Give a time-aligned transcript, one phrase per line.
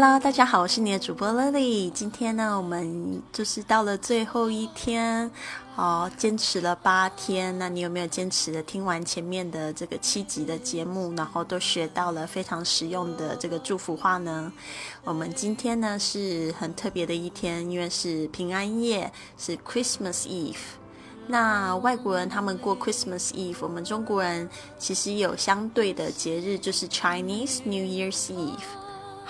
[0.00, 1.90] Hello，大家好，我是你的主播 Lily。
[1.90, 5.28] 今天呢，我们就是到了最后一天，
[5.74, 7.58] 哦，坚持了八天。
[7.58, 14.52] 那你有没有坚持的听完前面的这个七集的节目，然后都学到了非常实用的这个祝福话呢？
[15.02, 20.54] 我们今天呢是很特别的一天，因为是平安夜，是 Christmas Eve。
[21.26, 28.62] 那外国人他们过 Christmas Eve，我们中国人其实有相对的节日，就是 Chinese New Year's Eve。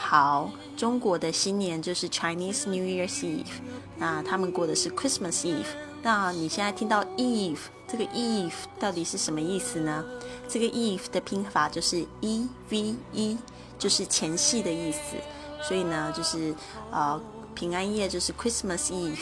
[0.00, 3.44] 好，中国的新年就是 Chinese New Year's Eve，
[3.98, 5.66] 那他们过的是 Christmas Eve。
[6.02, 10.04] 那你现在听到 Eve 这个 Eve 到底是什么意思呢？
[10.48, 13.36] 这个 Eve 的拼法就是 E V E，
[13.76, 15.00] 就是前戏的意思。
[15.60, 16.54] 所以呢，就是
[16.92, 17.20] 呃
[17.52, 19.18] 平安夜就是 Christmas Eve，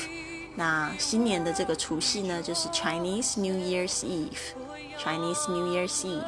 [0.56, 6.23] 那新年的这个除夕呢就是 Chinese New Year's Eve，Chinese New Year's Eve。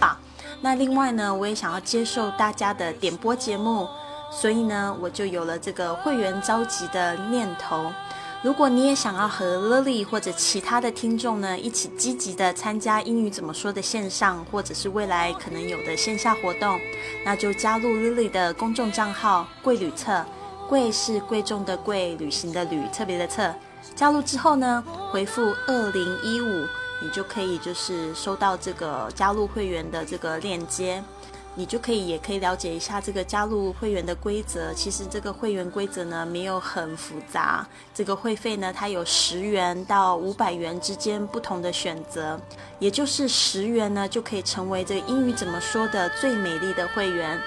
[0.00, 0.18] 啊。
[0.60, 3.88] 那另外呢，我也想要接受大家的点播节目，
[4.30, 7.92] 所以呢，我就有了这个会员召集的念头。
[8.42, 16.78] 如果你也想要和 Lily 或者其他的听众呢一起积极的参加英语怎么说的线上，或者是未来可能有的线下活动，
[17.24, 20.24] 那就加入 Lily 的公众账号“贵旅册”，
[20.68, 23.54] 贵是贵重的贵，旅行的旅，特别的特。
[23.94, 26.66] 加入之后呢，回复二零一五。
[27.00, 31.02] 你就可以就是收到这个加入会员的这个链接，
[31.54, 34.72] 你就可以也可以了解一下这个加入会员的规则。
[34.74, 42.40] 其实这个会员规则呢没有很复杂，这个会费呢它有十元到五百元之间不同的选择，
[42.78, 47.40] 也就是十元呢就可以成为这个英语怎么说的最美丽的会员。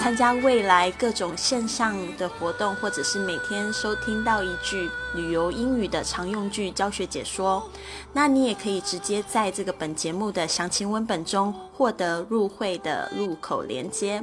[0.00, 7.68] 参加未来各种线上的活动，或者是每天收听到一句旅游英语的常用句教学解说，
[8.12, 14.22] 那你也可以直接在这个本节目的详情文本中获得入会的入口连接。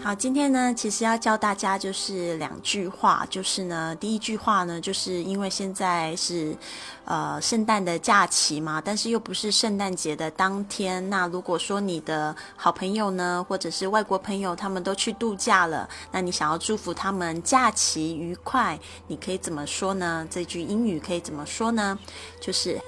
[0.00, 6.56] 好，今天呢，其实要教大家就是两句话，就是呢，第一句话呢，就是因为现在是
[7.04, 11.10] 呃圣诞的假期嘛，但是又不是圣诞节的当天。
[11.10, 18.78] 那如果说你的好朋友呢，或者是外国朋友，他们都去度假了，那你想要祝福他们假期愉快，
[19.08, 20.26] 你可以怎么说呢？
[20.30, 21.98] 这句英语可以怎么说呢？
[22.40, 22.80] 就是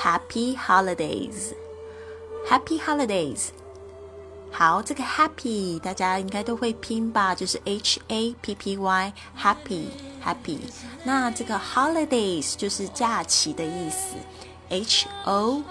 [0.00, 3.48] Happy Holidays，Happy Holidays。
[4.50, 9.84] 好，这个 happy 大家应该都会拼吧，就是 h a p p y happy
[10.24, 10.58] happy。
[11.04, 14.16] 那这个 holidays 就是假期的意思
[14.68, 15.62] ，h o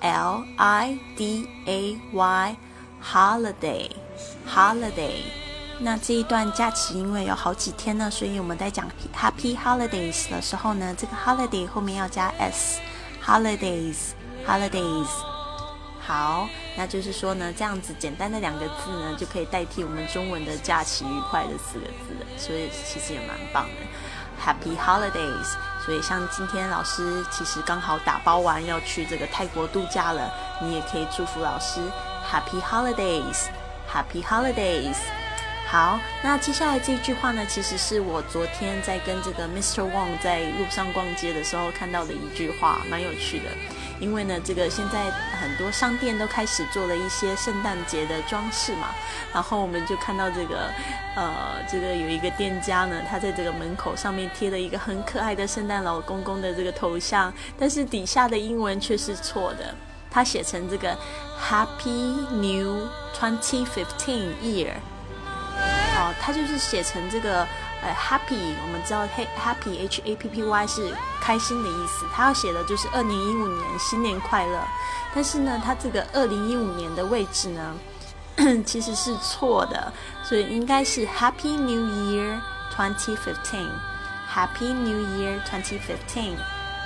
[0.00, 2.56] l i d a y
[3.02, 3.90] holiday
[4.48, 5.22] holiday。
[5.80, 12.78] 那这一段假期因为有好几天呢，所以我们在讲 happy holidays 的时候呢，这个 holiday 后面要加 s
[13.24, 14.12] holidays
[14.46, 15.29] holidays。
[16.10, 23.80] 好，那就是说呢，这样子简单的两个字呢，就可以代替我们中文的“假期愉快”的四个字了，所以其实也蛮棒的
[24.44, 25.54] ，Happy Holidays。
[25.86, 30.28] 所以像今天老师其实刚好打包完要去这个泰国度假了，
[30.60, 31.80] 你也可以祝福老师
[32.28, 34.96] Happy Holidays，Happy Holidays。
[35.68, 39.88] 好，那接下来这句话呢，其实是我昨天在跟这个 Mr.
[39.88, 43.50] Wang 在路上逛街的时候看到的一句话，蛮有趣的。
[44.00, 48.88] 因为呢，这个现在很多商店都开始做了一些圣诞节的装饰嘛，
[49.32, 50.70] 然后我们就看到这个，
[51.14, 59.74] 呃，这个有一个店家呢，他在这个门口上面贴了一个很可爱的圣诞老公公的这个头像，但是底下的英文却是错的，
[60.10, 60.96] 他写成这个
[61.38, 64.72] Happy New Twenty Fifteen Year，
[65.96, 67.46] 哦，他就是写成这个。
[67.82, 74.60] 呃，Happy，我们知道 Happy H A P P Y 是开心的意思，他要写的就是二零一五年新年快乐。
[75.14, 77.74] 但是呢，他这个二零一五年的位置呢，
[78.66, 79.90] 其实是错的，
[80.22, 82.38] 所以应该是 Happy New Year
[82.76, 86.36] Twenty Fifteen，Happy New Year Twenty Fifteen。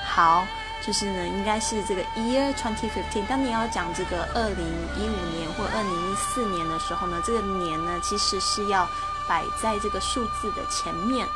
[0.07, 0.47] 好，
[0.87, 3.27] 就是呢，应该是这个 Year Twenty Fifteen。
[3.29, 4.65] 当你要讲这个二零
[4.97, 8.89] 一五年或二零一四年的时候呢，这个年呢，其实是要。
[9.29, 11.27] 摆在这个数字的前面。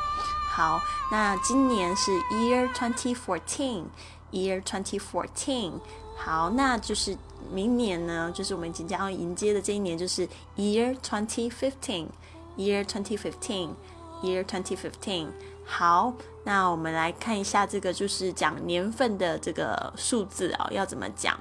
[0.50, 0.81] 好，
[1.11, 5.75] 那今年是 Year Twenty Fourteen，Year Twenty Fourteen。
[6.17, 7.17] 好，那就是
[7.52, 15.29] 明年呢，就是我们即将要迎接的这一年，就是 Year Twenty Fifteen，Year Twenty Fifteen，Year Twenty Fifteen。
[15.64, 16.14] 好，
[16.44, 21.38] 那我们来看一下这个，就是讲年份的这个数字啊，要怎么讲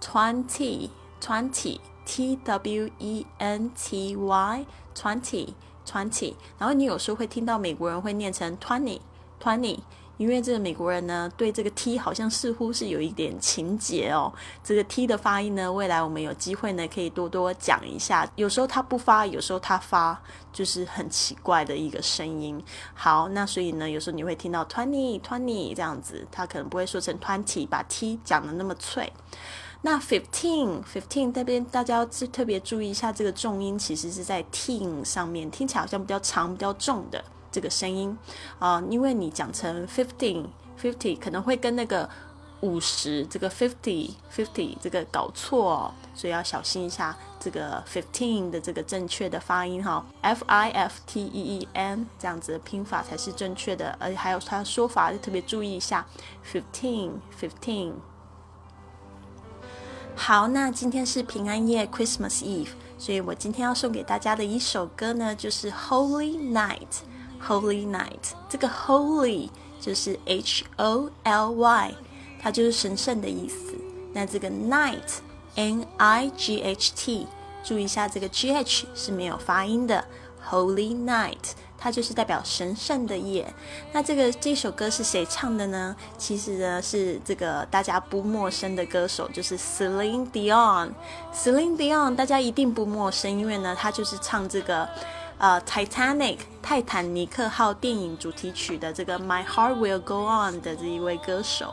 [0.00, 0.90] twenty
[1.20, 5.54] twenty t w e n t y twenty
[5.88, 6.34] twenty，。
[6.58, 9.78] 然后你有时候会听到美国人会念成 Twenty，Twenty。
[10.18, 14.32] 因为这个美国人呢，对这个 T 好像似乎是有一点情节哦。
[14.64, 18.28] 这个 T 的发音呢，未来我们有机会呢，可以多多讲一下。
[18.34, 20.20] 有时候他不发，有时候他发，
[20.52, 22.60] 就是很奇怪的一个声音。
[22.94, 29.12] 好，那所以呢，有时候你会听到 twenty twenty 这样子，他可能不会说成 twenty，把 T 讲的那么脆。
[29.82, 37.24] 那 fifteen fifteen 这边大家要特别注意一下，这个重音其实是在 teen 上面，听起来好像比较长、比较重的。
[37.50, 38.16] 这个声音
[38.58, 40.44] 啊，因为你讲成 fifteen
[40.78, 42.08] fifty 可能会跟那个
[42.60, 56.06] 五十这个 fifty fifty 这个搞错，哦所以要小心一下这个 fifteen 的这个正确的发音哈，f i f t e e n 这样子的拼法才是正确的，而且还有它的说法就特别注意一下
[56.44, 57.92] fifteen fifteen。
[60.18, 66.98] 好，那今天是平安夜 Christmas Eve，所以我今天要送给大家的一首歌呢，就是 Holy Night。
[67.40, 69.48] Holy night，这个 holy
[69.80, 71.94] 就是 H O L Y，
[72.42, 73.76] 它就是神圣的意思。
[74.12, 77.28] 那这个 night，N I G H T，
[77.62, 80.04] 注意一下这个 G H 是没有发音的。
[80.50, 83.46] Holy night，它就是代表神圣的夜。
[83.92, 85.96] 那这个这首歌是谁唱的呢？
[86.18, 90.90] 其实呢是这个大家不陌生的歌手，就是 Celine Dion。
[91.32, 94.88] Celine Dion 大家一定不陌生，因为呢他就是唱这个。
[95.40, 101.72] 呃，《Titanic》泰坦尼克号电影主题曲的这个《My Heart Will Go On》的这一位歌手，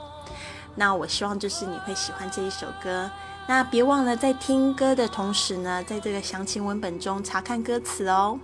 [0.75, 3.09] 那我希望就是你会喜欢这一首歌。
[3.47, 8.37] 那别忘了在听歌的同时呢，在这个详情文本中查看歌词哦。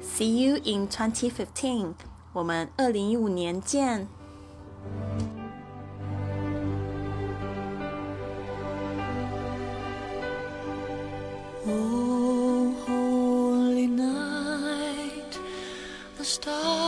[0.00, 1.94] See you in 2015，
[2.32, 4.08] 我们二零一五年见。
[16.24, 16.85] stars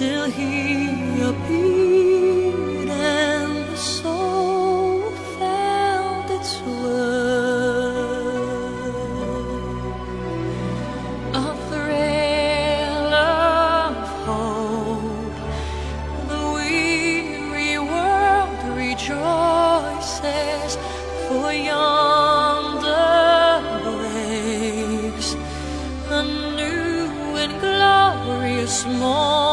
[0.00, 8.00] till he appeared and the soul felt its worth.
[11.34, 13.94] A thrill of
[14.24, 15.38] hope,
[16.32, 20.70] the weary world rejoices
[21.28, 23.04] for yonder
[23.84, 25.28] breaks
[26.08, 26.22] a
[26.56, 29.49] new and glorious morn.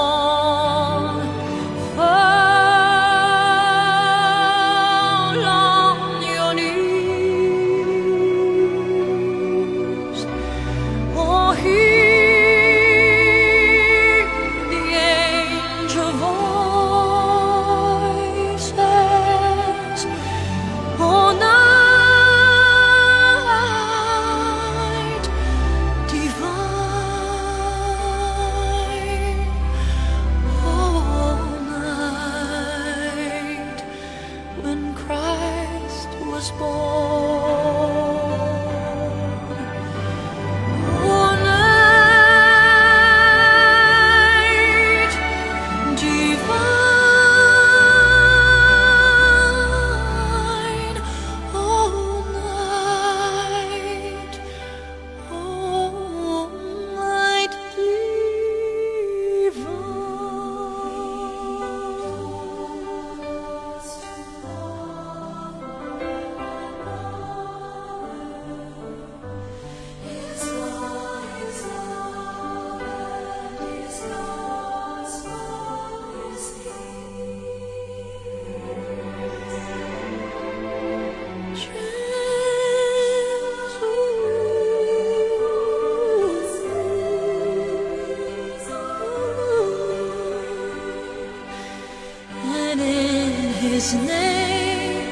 [93.87, 95.07] His name,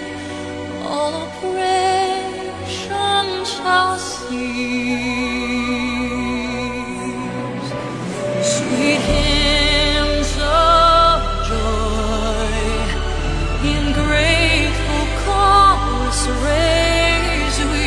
[0.83, 2.65] all oppression
[3.45, 4.27] shall cease.
[8.43, 12.51] Sweet hymns of joy
[13.71, 17.85] in grateful chorus raise we.